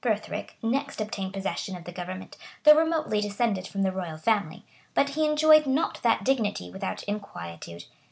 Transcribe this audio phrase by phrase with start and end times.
[0.03, 4.63] ]Brthric next obtained possession of the government, though remotely descended from the royal family;
[4.95, 7.85] but he enjoyed not that dignity without inquietude.